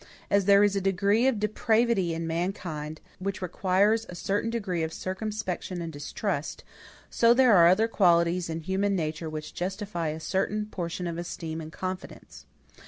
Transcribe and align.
As 0.31 0.45
there 0.45 0.63
is 0.63 0.75
a 0.75 0.81
degree 0.81 1.27
of 1.27 1.39
depravity 1.39 2.15
in 2.15 2.25
mankind 2.25 3.01
which 3.19 3.39
requires 3.39 4.07
a 4.09 4.15
certain 4.15 4.49
degree 4.49 4.81
of 4.81 4.91
circumspection 4.91 5.79
and 5.79 5.93
distrust, 5.93 6.63
so 7.11 7.35
there 7.35 7.55
are 7.55 7.67
other 7.67 7.87
qualities 7.87 8.49
in 8.49 8.61
human 8.61 8.95
nature 8.95 9.29
which 9.29 9.53
justify 9.53 10.07
a 10.07 10.19
certain 10.19 10.65
portion 10.65 11.05
of 11.05 11.19
esteem 11.19 11.61
and 11.61 11.71
confidence. 11.71 12.47